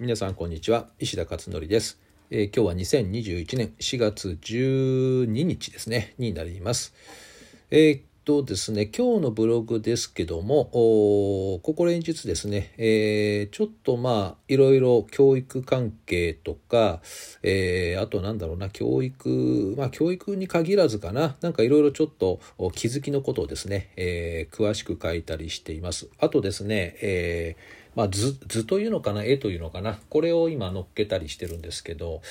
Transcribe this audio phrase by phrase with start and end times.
[0.00, 0.88] 皆さんこんにちは。
[0.98, 2.00] 石田勝則です、
[2.30, 6.14] えー、今日は2021年4月12日ですね。
[6.16, 6.94] になります。
[7.70, 17.02] えー、っとですね今日のブログですけどもここ連日ですね、えー、ちょっとまあいろいろ教育関係とか、
[17.42, 21.36] え、あとなんだろうな教育まあ教育に限らずかな。
[21.42, 22.40] なんかいろいろちょっと
[22.74, 26.08] 気づきのことをですね、え、詳しく書いたりしています。
[26.18, 32.22] あとですね、えーまあ、図図というのかな絵というのかなこれを今載っけたりしてるんですけど、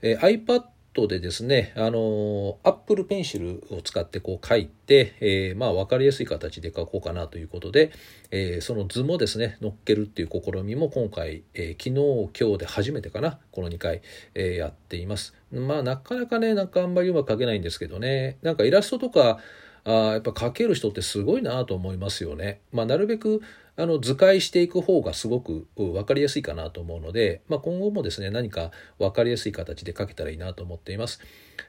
[0.00, 0.64] えー、iPad
[1.06, 7.92] でですね、あの、Apple Pencil を使ってこう書いて、えー、まあ分かりやすい形で書こうかなということで、
[8.30, 14.02] えー、その図もですね、載っけるっていう試みも今回、えー、昨日、今日で初めてかな、この2回、
[14.34, 15.34] え、やっています。
[15.50, 19.38] まあなかなかね、なんかあんまりうまく書けないんですけどね、なんかイラストとか、
[19.84, 22.60] あやっぱ書ける人ってすごいなと思いますよね。
[22.70, 23.42] まあなるべく
[23.76, 31.20] あの図解していく方がすごく分かりやすいかなと思うので、まあ、今後もですね何か分かりやすい形で書けたらいいなと思っています。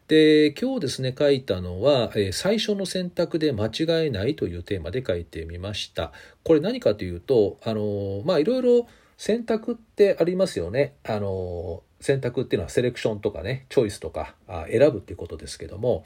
[0.08, 6.12] で今日ですね書いたのは、え最初の選択で間違えないというテーマで書いてみました。
[6.44, 10.96] これ何かというとあのまあいろいろ選択ってありますよね。
[11.06, 16.04] あの選択っていうのはセレクションとかねチョイスとかあ選ぶっていうことですけども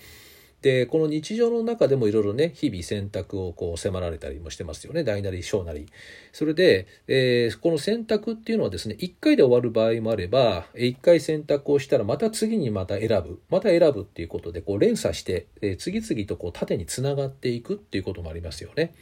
[0.62, 5.04] でこの日常の中でもいろいろね日々選択をこう迫られたりもしてますよね。
[5.04, 5.86] 大なり小なり。
[6.32, 13.40] それで、えー、この選択っていうのはですね1回で終わる場合もあれば1回選択をしたらまた次にまた選ぶ。
[13.50, 18.96] また選ぶっていうことでこう連鎖して、えー、次々とこう縦につながっていくっていうこともありますよね。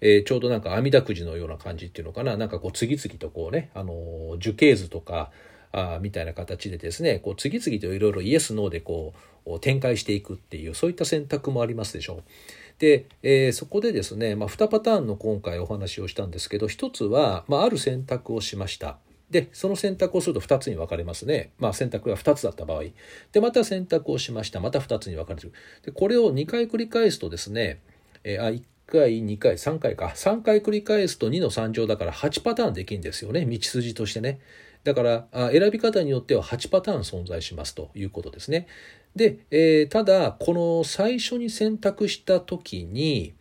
[0.00, 2.36] えー、ちょうどなんか阿弥陀くじのような感じっていうのかな。
[2.36, 5.30] なんかこう次々とこうね、あの樹形図とか
[5.74, 9.12] あみたいな形でですねこう次々といろいろイエスノーでこ
[9.44, 12.22] う展開していくっていうそういった選択もありますでしょう。
[12.78, 18.98] で、えー、そこでですね、まあ、2パターンの今回お話をしたんですけど1つは、まあ、ある選択をしました。
[19.30, 21.50] でその選択をすると2つに分かれますね。
[21.58, 22.84] まあ、選択が2つだった場合
[23.32, 27.80] でまた選択をしましたまた2つに分かれるでこれを2回繰り返すとですね、
[28.22, 34.38] えー、あ1回2回3回か3回繰り返すと2の3乗だから8パターンできるんですよね道筋としてね。
[34.84, 38.66] だから選び方によっては8パターン存在しますということですね。
[39.16, 43.34] で、えー、ただこの最初に選択した時に、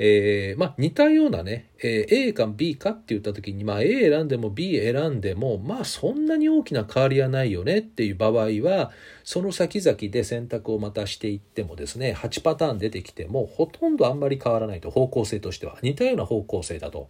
[0.00, 8.32] えー、まあ、似たようなね、えー、A か B かって言った時に、まあ、A 選んでも B 選んでもまあそんなに大きな変わりはないよねっていう場合
[8.62, 8.92] は
[9.24, 17.08] その先々で選択をまたしていってもですね8パターン出てきてもほとんどあんまり変わらないと方向性としては似たような方向性だと、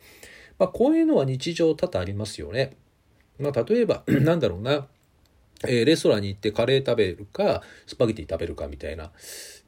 [0.58, 2.74] まあ、こういうのは日常多々ありますよね。
[3.38, 4.86] まあ、例えば、 なんだろうな、
[5.66, 9.10] えー、レストランに行ってカレー食べるか、スパゲティ食べるかみたいな。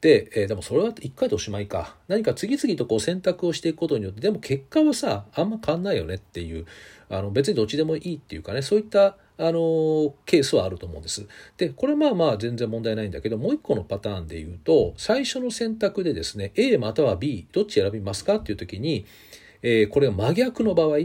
[0.01, 1.97] で、えー、でもそれは一回でおしまいか。
[2.09, 6.67] 何か次々とこう選択をしていくことによって、でも結果はさ、あんま変わんないよねっていう、
[7.09, 11.27] あの別にどっちでもいいっていうかね、そういったあのケースはあると思うんです。
[11.57, 19.07] で、これはまあまあ全然問題ないんだけど、もう一個のパターンで言うと、最初の選択でですね、A または B、どっち選びますかっていう時に、
[19.63, 20.99] えー、これが真逆の場合、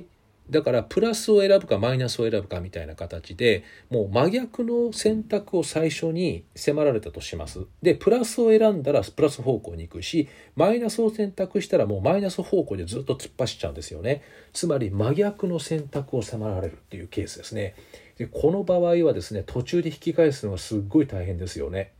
[0.49, 7.65] だからプラスを選ぶかマイナスを選ぶかみたいな形でもう真逆の選択を最初に迫られたとします。
[7.81, 14.21] でプラスを選んだらプラス方向に行くしマイナスを選択したらもうマイナス方向でずっと突っ走っちゃうんですよね。
[14.53, 17.75] つまり真逆の選択を迫られるっていうケースですね。
[18.17, 21.94] でこの場合はですね途中で引き返すのがすっごい大変ですよね。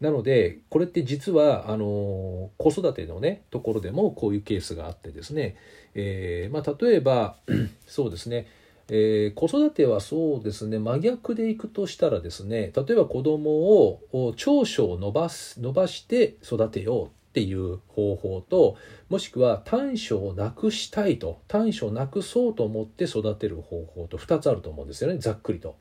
[0.00, 5.56] なのでこれって実はあの子育てのねところでもこういうケースがあってですね、
[5.94, 7.36] えー、まあ、例えば
[7.86, 8.46] そうですね
[8.90, 18.76] えー、子育てはそうですね真逆でいくとしたらですね例えば子供を長所を伸ばす伸ばして育てようっていう方法と
[19.10, 25.76] もしくは短所をなくしたいと短所をなくそうと思って育てる方法と2つあると思うんですよねざっくりと。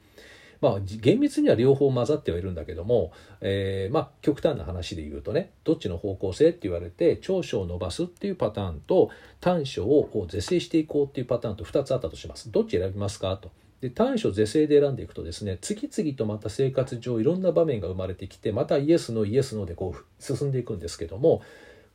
[0.61, 9.09] まあ厳密には両方混ざってはいるんだけども、えー、まあ極端な話で言うとねどっちの方向性って言われて長所を伸ばすっていうパターンと
[9.39, 13.51] 短所を是正していこうっていうパターンと2つあったとしますどっち選びますかと
[13.81, 21.41] で短所是正で選んでいくとですね次々とまた生活上いろんな場面が生まれてきてまたイエスのイエスのでこう進んでいくんですけども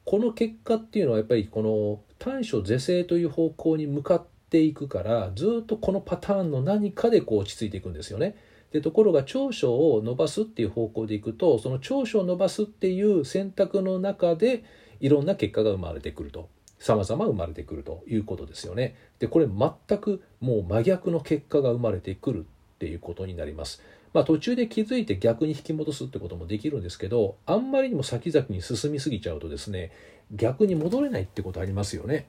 [0.05, 8.37] この結果っていうのはやっぱりこの短所是正という方向に向かっていくからずっとこのパターンの何かでこう落ち着いていくんですよね。
[8.73, 14.65] でところが長所を伸ばすっていう方向でいくとその長所を伸ばすっていう選択の中で
[15.01, 16.49] いろんな結果が生まれてくると
[16.79, 18.97] 様々生まれてくるということですよね。
[19.21, 23.83] でこれ全くもう真逆の結果が生まれてくるっていうことになります。
[24.13, 29.91] まあ、途中で気づいて逆に引き戻すってこともできるんですけどあんまりにも先々に進みすぎちゃうとですね
[30.33, 32.27] 逆に戻れないってことありますよね。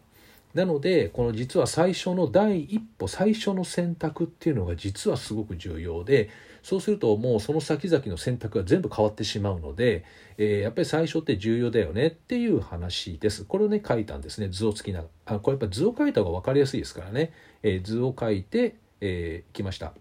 [0.53, 6.29] なのでこの実は最初の第一歩最初の選択っていうのが実はすごく重要で
[6.61, 10.05] そうするともうその先々の選択が全部変わってしまうので、
[10.38, 13.44] えー、やっぱり最初って重要だよねっていう話です。
[13.45, 14.47] これをね書いたんですね。
[14.50, 15.39] 図をつきながら。
[15.39, 17.33] これやっぱ図を書いた方が分かりやすいですからね、
[17.63, 19.94] えー、図を書いて、えー、きました。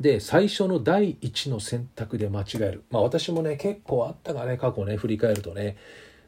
[0.00, 2.84] で最初の第一の選択で間違える。
[2.90, 5.76] まあ私もね結構あったがね過去ね振り返るとね。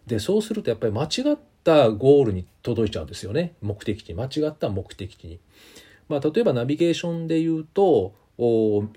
[0.06, 5.40] でそうするとやっぱり間違ってたゴールに届いちゃうんですよね目的地間違った目的地に。
[6.08, 8.14] まあ、例えばナビゲーションで言うと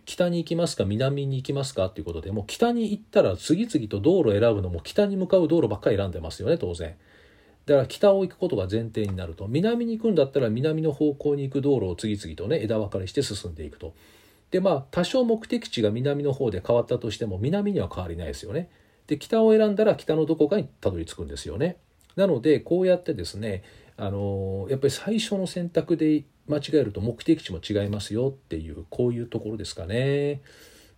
[0.06, 6.96] 北に行きますか南に行きますかっていうことでもう北に行ったら次々と道路を選ぶのも北に向かう道路ばっかり選んでますよね当然。
[7.66, 13.96] だから北を行くことが前提になると南に行くんだったら南の方向に行く道路を次々とね枝分かれして進んでいくと。
[14.52, 18.70] でまあ多少目的地が南の方で変わったとしても南には変わりないですよね。
[19.08, 21.78] で北を選んだら北のどこかにたどり着くんですよね。
[22.16, 23.64] なのでこうやってですね
[23.98, 30.42] あのやっぱり最初の選択で間違えると目的地も違いますよっていうこういうところですかね。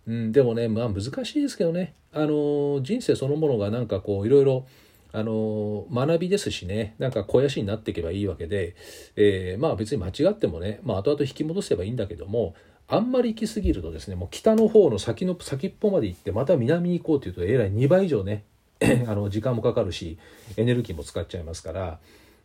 [0.06, 4.66] うん、でもねまあ難しいですけどねあの人生そのものがなんかこういろいろ
[5.12, 8.74] あの学びですしねなんか肥やしになっていけばいいわけで、
[9.16, 12.54] えー、まあ別に間違ってもね、まあ、後々引き戻せばいいんだけども
[12.88, 18.44] あんまり行き過ぎるとですねもう北の方の先の先っぽまで行ってまた南に行こうというとえらい2倍以上ね
[19.06, 20.18] あの時間もかかるし
[20.56, 21.98] エネルギーも使っちゃいますから、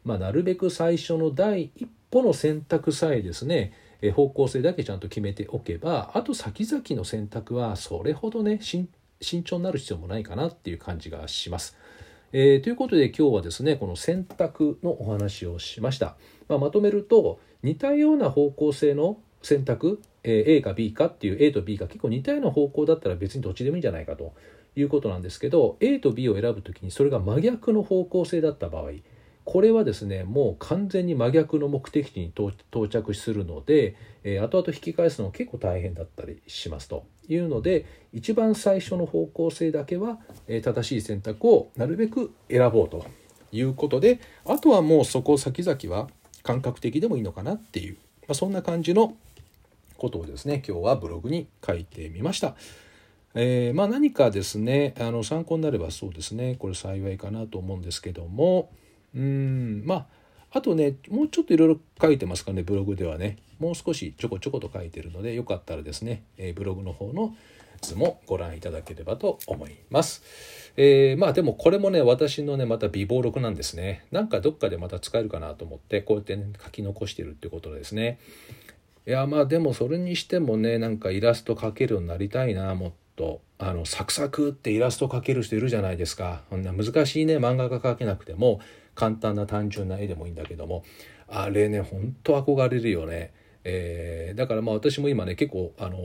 [0.04, 3.74] まあ、なるべく最初の第一歩の選択さえですね
[4.14, 8.88] 方向性だけちゃんと決めておけばあと先々の選択はそれほどね慎
[9.22, 11.76] 重になる必要もないかなっていう感じがします。
[12.34, 16.18] えー、ということで今日はですねこの選択のお話をしました。
[16.48, 24.34] まあ、まとめると似たような方向性の選択、え A か B かっていう A と B が結構似たような方向だったら別にどっちでもいいんじゃないかと
[24.76, 28.92] いうことなんですけど A と B を選ぶ時にそれが真逆の方向性だった場合
[29.46, 32.52] これはですねもう完全に真逆の目的地に到
[32.90, 33.96] 着するので、
[34.26, 40.20] えー、後々引き返すの結構大変だったりしますというので一番最初の方向性だけは、
[40.50, 43.06] えー、正しい選択をなるべく選ぼうと
[43.54, 46.10] いうことであとはもうそこ先々は
[46.44, 47.96] 感覚的でもいいのかなっていう、
[48.28, 49.16] まあ、そんな感じの
[49.98, 52.56] ことをですね今日はブログに書いてみました。
[53.40, 58.72] えー、まあ、何かですねあの参考になればそうですねこれ幸いかなと思うんですけども
[59.16, 60.06] うんまあ
[60.58, 67.36] あとねもうちょっといろいろ書いてますかねブログではねもう少しちょこちょこと書いてるのでよかったらですね、えー、ブログの方の
[67.82, 70.24] 図もご覧いただければと思います。
[70.78, 74.06] えー、まあでもこれもね私のねまた微暴録なんですね。
[74.12, 78.20] なんかどっかでまた使えるかなと思ってこうやってね書き残してるってことですね。
[79.08, 83.42] いやまあでもそれにしてもねなんかイラスト描けるようになりたいなもっと。
[83.60, 86.44] あのサクサクってイラスト描ける人いるじゃないですか。
[86.52, 88.60] こんな難しいね漫画が描けなくても
[88.94, 90.84] 簡単な単純な絵でもいいんだけども。
[91.28, 93.34] あれねほんと憧れるよね、
[93.64, 95.98] えー、だからまあ私も今ね結構あの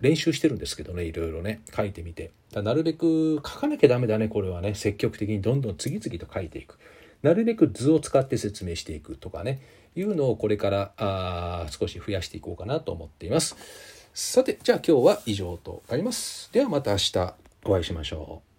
[0.00, 1.62] 練習してるんですけどねいろいろね。
[1.74, 2.30] 書いてみて。
[2.52, 4.74] なるべく書かなきゃダメだねこれはね。
[4.74, 6.78] 積極的にどんどん次々と書いていく。
[7.24, 9.62] なるべく図を使って説明していくとかね
[9.96, 13.56] いうのをこれからあ少し増やしていこうかなと思っています。
[14.12, 16.52] さて、じゃあ今日は以上となります。
[16.52, 17.34] ではまた明日
[17.64, 18.53] お会いしましょう。